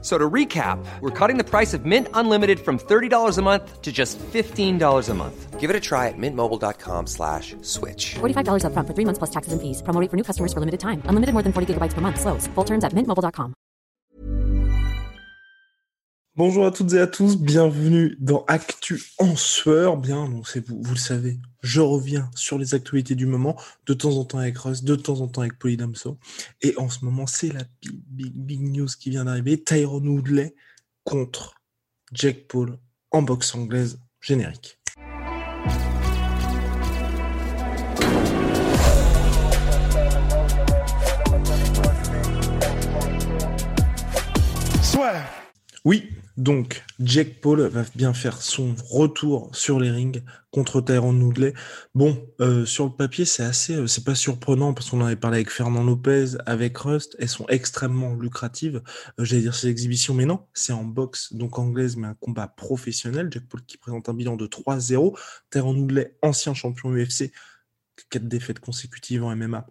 [0.00, 3.90] So to recap, we're cutting the price of Mint Unlimited from $30 a month to
[3.90, 5.58] just $15 a month.
[5.58, 8.14] Give it a try at mintmobile.com slash switch.
[8.20, 9.82] $45 upfront for three months plus taxes and fees.
[9.82, 11.02] Promo rate for new customers for limited time.
[11.06, 12.20] Unlimited more than 40 gigabytes per month.
[12.20, 12.46] Slows.
[12.54, 13.54] Full terms at mintmobile.com.
[16.38, 19.96] Bonjour à toutes et à tous, bienvenue dans Actu en sueur.
[19.96, 23.94] Bien, bon, c'est vous, vous le savez, je reviens sur les actualités du moment, de
[23.94, 26.18] temps en temps avec Russ, de temps en temps avec Polydamso.
[26.62, 29.62] Et en ce moment, c'est la big, big, big news qui vient d'arriver.
[29.62, 30.54] Tyrone Woodley
[31.04, 31.54] contre
[32.12, 32.78] Jack Paul
[33.10, 34.78] en boxe anglaise générique.
[45.84, 51.52] Oui, donc Jack Paul va bien faire son retour sur les rings contre Tyrone Woodley.
[51.96, 55.16] Bon, euh, sur le papier, c'est assez, euh, c'est pas surprenant parce qu'on en avait
[55.16, 57.16] parlé avec Fernand Lopez, avec Rust.
[57.18, 58.82] Elles sont extrêmement lucratives.
[59.18, 62.46] Euh, J'allais dire ces exhibitions, mais non, c'est en boxe, donc anglaise, mais un combat
[62.46, 63.28] professionnel.
[63.32, 65.18] Jack Paul qui présente un bilan de 3-0.
[65.50, 67.32] Tyrone Woodley, ancien champion UFC,
[68.10, 69.66] quatre défaites consécutives en MMA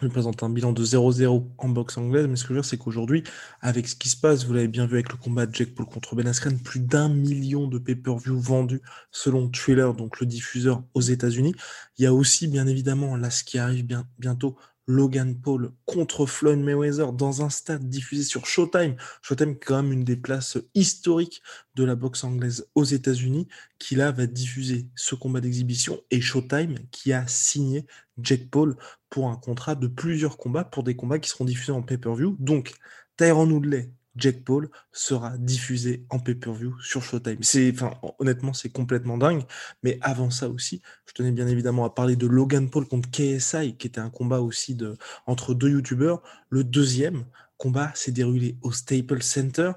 [0.00, 2.68] il présente un bilan de 0-0 en boxe anglaise, mais ce que je veux dire,
[2.68, 3.22] c'est qu'aujourd'hui,
[3.60, 5.86] avec ce qui se passe, vous l'avez bien vu avec le combat de Jack Paul
[5.86, 11.00] contre Ben Askren, plus d'un million de pay-per-view vendus selon Thriller, donc le diffuseur aux
[11.00, 11.54] États-Unis.
[11.98, 16.26] Il y a aussi, bien évidemment, là, ce qui arrive bien, bientôt, Logan Paul contre
[16.26, 18.96] Floyd Mayweather dans un stade diffusé sur Showtime.
[19.22, 21.42] Showtime quand même une des places historiques
[21.74, 26.78] de la boxe anglaise aux États-Unis, qui là va diffuser ce combat d'exhibition et Showtime
[26.90, 27.86] qui a signé
[28.18, 28.76] Jack Paul
[29.08, 32.36] pour un contrat de plusieurs combats pour des combats qui seront diffusés en pay-per-view.
[32.38, 32.74] Donc
[33.16, 37.42] Tyrone Woodley Jack Paul sera diffusé en pay-per-view sur Showtime.
[37.42, 39.42] C'est, enfin, honnêtement, c'est complètement dingue.
[39.82, 43.76] Mais avant ça aussi, je tenais bien évidemment à parler de Logan Paul contre KSI,
[43.76, 44.96] qui était un combat aussi de,
[45.26, 46.22] entre deux youtubeurs.
[46.50, 47.24] Le deuxième
[47.56, 49.72] combat s'est déroulé au Staples Center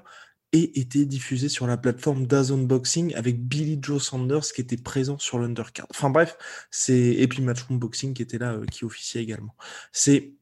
[0.52, 5.18] et était diffusé sur la plateforme Dazn Boxing avec Billy Joe Sanders qui était présent
[5.18, 5.86] sur l'undercard.
[5.90, 6.36] Enfin bref,
[6.70, 9.54] c'est et puis Matchroom Boxing qui était là, euh, qui officiait également.
[9.92, 10.32] C'est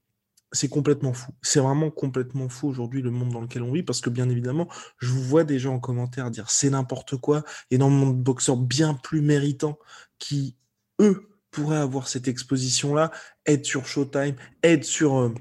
[0.54, 1.32] c'est complètement fou.
[1.42, 4.68] C'est vraiment complètement fou aujourd'hui le monde dans lequel on vit parce que bien évidemment,
[4.98, 8.94] je vous vois des gens en commentaire dire c'est n'importe quoi, énormément de boxeurs bien
[8.94, 9.78] plus méritants
[10.18, 10.56] qui,
[11.00, 13.10] eux, pourraient avoir cette exposition-là,
[13.46, 15.34] être sur Showtime, être sur euh,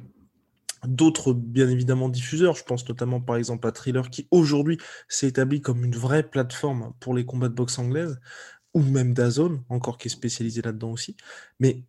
[0.86, 2.56] d'autres, bien évidemment, diffuseurs.
[2.56, 6.94] Je pense notamment par exemple à Thriller qui aujourd'hui s'est établi comme une vraie plateforme
[7.00, 8.20] pour les combats de boxe anglaise
[8.74, 11.16] ou même Dazone, encore qui est spécialisé là-dedans aussi.
[11.60, 11.84] Mais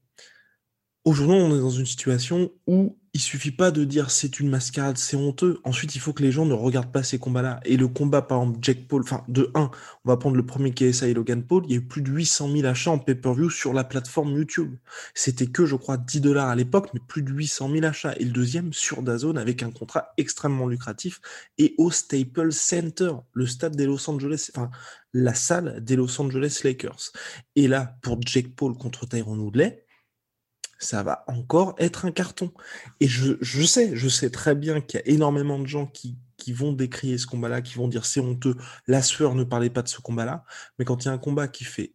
[1.04, 4.96] Aujourd'hui, on est dans une situation où il suffit pas de dire c'est une mascarade,
[4.96, 5.60] c'est honteux.
[5.62, 7.60] Ensuite, il faut que les gens ne regardent pas ces combats-là.
[7.66, 9.70] Et le combat, par exemple, Jack Paul, enfin, de 1,
[10.04, 12.10] on va prendre le premier KSI et Logan Paul, il y a eu plus de
[12.10, 14.76] 800 000 achats en pay-per-view sur la plateforme YouTube.
[15.12, 18.14] C'était que, je crois, 10 dollars à l'époque, mais plus de 800 000 achats.
[18.18, 21.20] Et le deuxième, sur Dazone, avec un contrat extrêmement lucratif,
[21.58, 24.70] et au Staples Center, le stade des Los Angeles, enfin,
[25.12, 27.12] la salle des Los Angeles Lakers.
[27.56, 29.83] Et là, pour Jack Paul contre Tyrone Woodley,
[30.84, 32.52] ça va encore être un carton.
[33.00, 36.18] Et je, je sais, je sais très bien qu'il y a énormément de gens qui,
[36.36, 38.56] qui vont décrier ce combat-là, qui vont dire c'est honteux,
[38.86, 40.44] la sueur ne parlait pas de ce combat-là.
[40.78, 41.94] Mais quand il y a un combat qui fait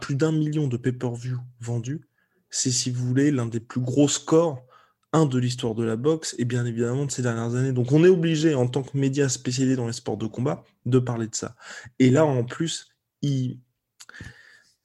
[0.00, 2.08] plus d'un million de pay-per-view vendus,
[2.50, 4.64] c'est, si vous voulez, l'un des plus gros scores,
[5.12, 7.72] un de l'histoire de la boxe et bien évidemment de ces dernières années.
[7.72, 10.98] Donc on est obligé, en tant que média spécialisé dans les sports de combat, de
[10.98, 11.54] parler de ça.
[11.98, 12.88] Et là, en plus,
[13.22, 13.60] il...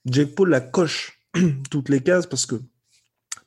[0.06, 1.20] Jack Paul la coche
[1.72, 2.62] toutes les cases parce que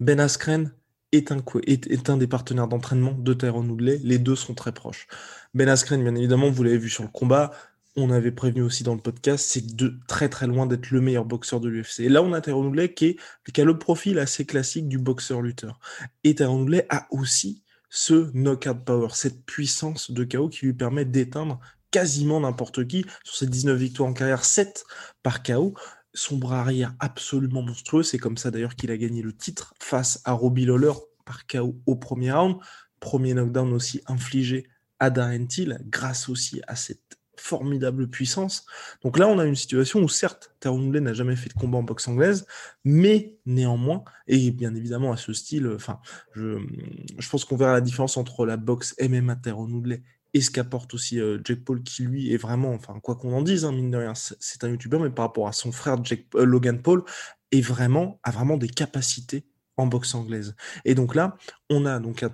[0.03, 0.73] ben Askren
[1.13, 4.01] est un, est, des partenaires d'entraînement de Tyrone Woodley.
[4.03, 5.07] Les deux sont très proches.
[5.55, 7.53] Ben Askren, bien évidemment, vous l'avez vu sur le combat.
[7.95, 9.63] On avait prévenu aussi dans le podcast, c'est
[10.09, 12.01] très très loin d'être le meilleur boxeur de l'UFC.
[12.01, 13.17] Et là, on a Tyrone Woodley qui,
[13.53, 15.79] qui a le profil assez classique du boxeur-lutteur.
[16.25, 21.05] Et Tyrone Woodley a aussi ce knockout power, cette puissance de KO qui lui permet
[21.05, 21.61] d'éteindre
[21.93, 23.05] quasiment n'importe qui.
[23.23, 24.85] Sur ses 19 victoires en carrière, 7
[25.23, 25.75] par KO
[26.15, 28.03] son bras arrière absolument monstrueux.
[28.03, 30.93] C'est comme ça d'ailleurs qu'il a gagné le titre face à Robbie Lawler
[31.25, 32.57] par KO au premier round.
[33.01, 34.69] Premier knockdown aussi infligé
[34.99, 38.65] à Darren Till grâce aussi à cette formidable puissance.
[39.03, 41.83] Donc là, on a une situation où certes, Tyrone n'a jamais fait de combat en
[41.83, 42.47] boxe anglaise,
[42.85, 45.99] mais néanmoins, et bien évidemment à ce style, enfin,
[46.35, 46.59] je,
[47.19, 50.03] je pense qu'on verra la différence entre la boxe MMA Woodley
[50.35, 53.43] et ce qu'apporte aussi euh, Jack Paul, qui lui est vraiment, enfin, quoi qu'on en
[53.43, 56.25] dise, hein, mine de rien, c'est un YouTuber, mais par rapport à son frère Jack,
[56.35, 57.05] euh, Logan Paul,
[57.51, 59.45] est vraiment, a vraiment des capacités
[59.77, 60.55] en boxe anglaise.
[60.85, 61.37] Et donc là,
[61.71, 62.31] on a donc un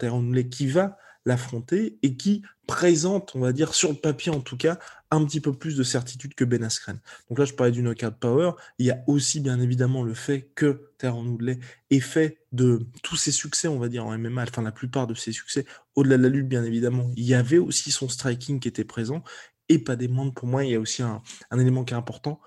[0.48, 4.78] qui va l'affronter et qui présente, on va dire, sur le papier en tout cas,
[5.10, 7.00] un petit peu plus de certitude que Ben Askren.
[7.28, 8.52] Donc là, je parlais du knockout power.
[8.78, 11.58] Il y a aussi, bien évidemment, le fait que Terran Woodley
[11.90, 15.14] est fait de tous ses succès, on va dire, en MMA, enfin la plupart de
[15.14, 15.64] ses succès,
[15.94, 17.10] au-delà de la lutte, bien évidemment.
[17.16, 19.22] Il y avait aussi son striking qui était présent.
[19.68, 21.22] Et pas des moindres, pour moi, il y a aussi un,
[21.52, 22.40] élément qui est important,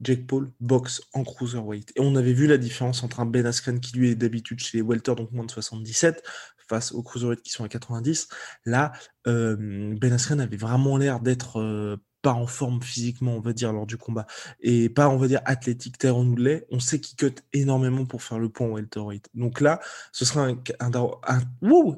[0.00, 1.92] Jake Paul boxe en cruiserweight.
[1.96, 4.78] Et on avait vu la différence entre un Ben Askren qui lui est d'habitude chez
[4.78, 6.22] les welter, donc moins de 77,
[6.68, 8.28] face aux cruiserweight qui sont à 90.
[8.64, 8.92] Là,
[9.26, 13.72] euh, Ben Askren avait vraiment l'air d'être euh, pas en forme physiquement, on va dire,
[13.72, 14.26] lors du combat.
[14.60, 16.66] Et pas, on va dire, athlétique, Tyron Woodley.
[16.70, 19.28] On sait qu'il cut énormément pour faire le pont en welterweight.
[19.34, 19.78] Donc là,
[20.10, 21.40] ce sera un, un, un,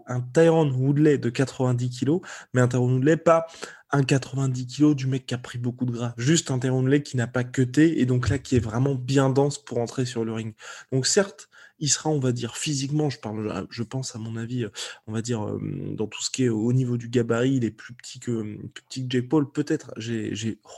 [0.06, 2.18] un Tyron Woodley de 90 kg,
[2.52, 3.46] mais un Tyron Woodley pas
[3.92, 6.12] un 90 kg du mec qui a pris beaucoup de gras.
[6.16, 9.30] Juste un Tyron Woodley qui n'a pas cuté et donc là qui est vraiment bien
[9.30, 10.54] dense pour entrer sur le ring.
[10.90, 11.48] Donc certes,
[11.78, 14.66] il sera, on va dire, physiquement, je pense à mon avis,
[15.06, 17.94] on va dire, dans tout ce qui est au niveau du gabarit, il est plus
[17.94, 20.68] petit que, plus petit Jake Paul, peut-être, j'ai, oh,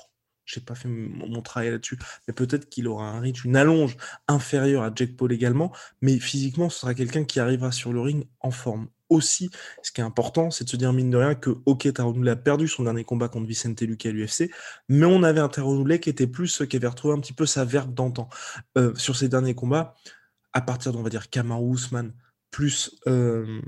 [0.67, 3.97] pas fait mon travail là-dessus, mais peut-être qu'il aura un reach, une allonge
[4.27, 8.27] inférieure à Jake Paul également, mais physiquement, ce sera quelqu'un qui arrivera sur le ring
[8.41, 8.89] en forme.
[9.11, 9.51] Aussi,
[9.83, 12.37] ce qui est important, c'est de se dire mine de rien que ok, Taronoulé a
[12.37, 14.51] perdu son dernier combat contre Vicente Luque à l'UFC,
[14.91, 17.65] mais on avait un Taronoulé qui était plus, qui avait retrouvé un petit peu sa
[17.65, 18.29] verbe d'antan.
[18.77, 19.95] Euh, sur ses derniers combats,
[20.53, 22.13] à partir d'on va dire Kamaru Usman,
[22.51, 23.61] plus euh,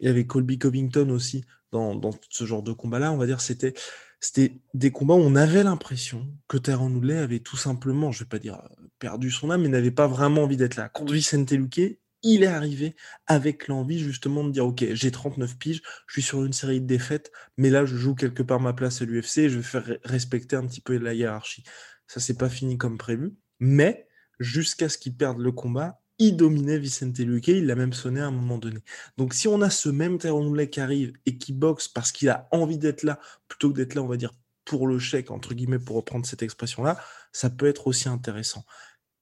[0.00, 3.74] il y avait Colby Covington aussi dans, ce genre de combat-là, on va dire c'était
[4.18, 8.28] c'était des combats où on avait l'impression que Terran Woodley avait tout simplement, je vais
[8.28, 8.60] pas dire
[8.98, 10.90] perdu son âme, mais n'avait pas vraiment envie d'être là.
[10.90, 12.96] Contre Vicente Luque, il est arrivé
[13.26, 16.86] avec l'envie justement de dire ok j'ai 39 piges, je suis sur une série de
[16.86, 20.56] défaites, mais là je joue quelque part ma place à l'UFC je vais faire respecter
[20.56, 21.64] un petit peu la hiérarchie.
[22.06, 24.06] Ça c'est pas fini comme prévu, mais
[24.40, 28.26] jusqu'à ce qu'il perde le combat, il dominait Vicente Luque, il l'a même sonné à
[28.26, 28.80] un moment donné.
[29.16, 32.48] Donc si on a ce même Terron qui arrive et qui boxe parce qu'il a
[32.50, 34.32] envie d'être là, plutôt que d'être là, on va dire,
[34.64, 36.98] pour le chèque, entre guillemets, pour reprendre cette expression-là,
[37.32, 38.64] ça peut être aussi intéressant.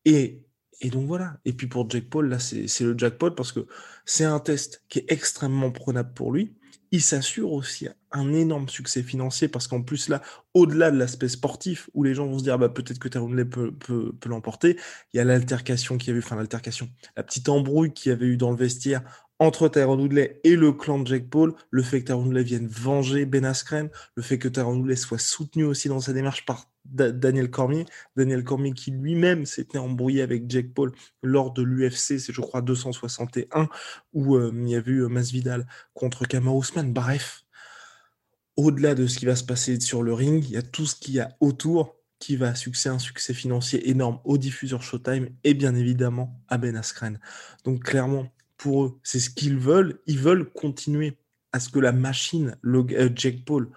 [0.04, 0.42] Et,
[0.80, 1.38] et donc voilà.
[1.44, 3.66] Et puis pour Jack Paul, là, c'est le jackpot parce que
[4.04, 6.58] c'est un test qui est extrêmement prenable pour lui
[6.90, 10.22] il s'assure aussi un énorme succès financier parce qu'en plus là,
[10.54, 13.72] au-delà de l'aspect sportif où les gens vont se dire bah, peut-être que Terron peut,
[13.72, 14.76] peut, peut l'emporter,
[15.12, 18.26] il y a l'altercation qu'il y avait, enfin l'altercation, la petite embrouille qu'il y avait
[18.26, 19.02] eu dans le vestiaire
[19.38, 22.66] entre Tyron Woodley et le clan de Jack Paul, le fait que Tyron Woodley vienne
[22.66, 26.68] venger Ben Askren, le fait que Tyron Woodley soit soutenu aussi dans sa démarche par
[26.84, 27.84] Daniel Cormier,
[28.16, 32.62] Daniel Cormier qui lui-même s'était embrouillé avec Jack Paul lors de l'UFC, c'est je crois
[32.62, 33.68] 261,
[34.12, 36.92] où euh, il y a eu Masvidal contre Kamaru Usman.
[36.92, 37.44] Bref,
[38.58, 40.96] au-delà de ce qui va se passer sur le ring, il y a tout ce
[40.96, 45.54] qu'il y a autour qui va succès un succès financier énorme au diffuseur Showtime et
[45.54, 47.20] bien évidemment à Ben Askren.
[47.64, 48.28] Donc clairement,
[48.58, 48.98] pour eux.
[49.02, 50.00] C'est ce qu'ils veulent.
[50.06, 51.16] Ils veulent continuer
[51.52, 53.70] à ce que la machine, le, euh, Jack Paul,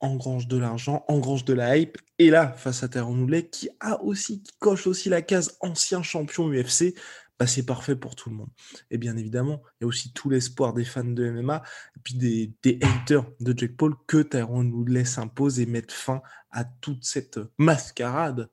[0.00, 1.96] engrange de l'argent, engrange de la hype.
[2.18, 6.02] Et là, face à Terran Noulet, qui a aussi, qui coche aussi la case ancien
[6.02, 6.94] champion UFC,
[7.38, 8.50] bah, c'est parfait pour tout le monde.
[8.90, 11.62] Et bien évidemment, il y a aussi tout l'espoir des fans de MMA
[11.96, 16.64] et puis des, haters de Jack Paul que Tyrone Woodley s'impose et mette fin à
[16.64, 18.48] toute cette mascarade.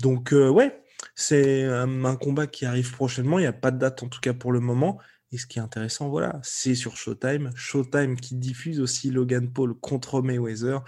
[0.00, 0.82] Donc, euh, ouais,
[1.14, 3.38] c'est un, combat qui arrive prochainement.
[3.38, 4.98] Il n'y a pas de date en tout cas pour le moment.
[5.30, 7.52] Et ce qui est intéressant, voilà, c'est sur Showtime.
[7.56, 10.80] Showtime qui diffuse aussi Logan Paul contre Mayweather.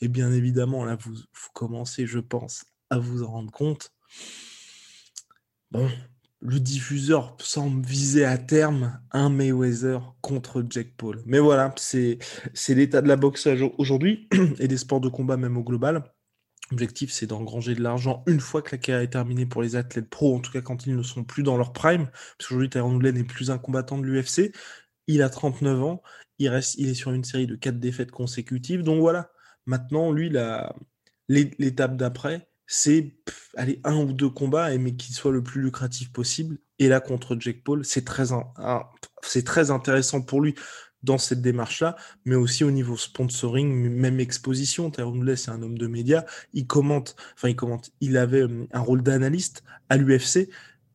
[0.00, 1.14] Et bien évidemment, là, vous,
[1.52, 3.92] commencez, je pense, à vous en rendre compte.
[5.70, 5.88] Bon,
[6.42, 11.22] le diffuseur semble viser à terme un Mayweather contre Jack Paul.
[11.26, 12.18] Mais voilà, c'est
[12.68, 13.46] l'état de la boxe
[13.78, 14.28] aujourd'hui
[14.58, 16.02] et des sports de combat même au global.
[16.70, 20.08] L'objectif, c'est d'engranger de l'argent une fois que la carrière est terminée pour les athlètes
[20.08, 22.06] pros, en tout cas quand ils ne sont plus dans leur prime.
[22.06, 24.52] Parce qu'aujourd'hui, Tyron Woodley n'est plus un combattant de l'UFC.
[25.08, 26.02] Il a 39 ans.
[26.38, 26.46] Il,
[26.78, 28.82] il est sur une série de 4 défaites consécutives.
[28.82, 29.30] Donc voilà.
[29.66, 30.32] Maintenant, lui,
[31.28, 33.12] l'étape d'après, c'est
[33.56, 36.58] aller un ou deux combats, mais qu'il soit le plus lucratif possible.
[36.78, 38.26] Et là, contre Jake Paul, c'est très,
[39.44, 40.54] très intéressant pour lui
[41.02, 44.88] dans cette démarche-là, mais aussi au niveau sponsoring, même exposition.
[44.92, 46.24] Tyrone c'est un homme de médias.
[46.52, 50.48] Il commente, enfin, il commente, il avait euh, un rôle d'analyste à l'UFC.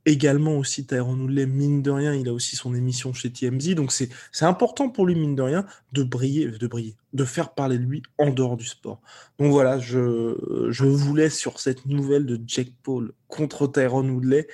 [0.05, 3.74] Également aussi, Tyrone Woodley, mine de rien, il a aussi son émission chez TMZ.
[3.74, 4.09] Donc, c'est
[4.41, 8.03] important pour lui, mine de rien, de briller, de briller, de faire parler de lui
[8.19, 9.01] en dehors du sport.
[9.39, 14.47] Donc voilà, je, je vous laisse sur cette nouvelle de Jack Paul contre Tyrone Woodley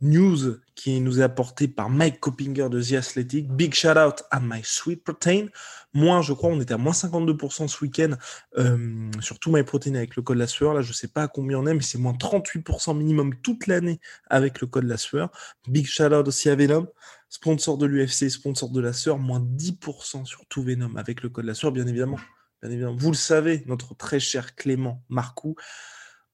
[0.00, 3.48] news qui nous est apportée par Mike Coppinger de The Athletic.
[3.48, 5.46] Big shout out à My Sweet Protein.
[5.94, 8.12] Moins, je crois, on était à moins 52% ce week-end
[8.58, 10.74] euh, sur tout My Protein avec le code la sueur.
[10.74, 14.00] Là, je sais pas à combien on est, mais c'est moins 38% minimum toute l'année
[14.28, 15.30] avec le code la sueur.
[15.66, 16.86] Big shout out aussi à Venom,
[17.28, 19.18] sponsor de l'UFC, sponsor de la sueur.
[19.18, 22.18] Moins 10% sur tout Venom avec le code la sueur, bien évidemment.
[22.62, 22.96] Bien évidemment.
[22.96, 25.56] Vous le savez, notre très cher Clément Marcoux,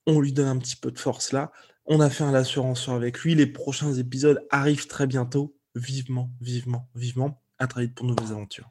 [0.07, 1.53] on lui donne un petit peu de force là.
[1.87, 3.35] On a fait un assurance avec lui.
[3.35, 5.55] Les prochains épisodes arrivent très bientôt.
[5.75, 7.43] Vivement, vivement, vivement.
[7.59, 8.71] À très vite pour de nouvelles aventures.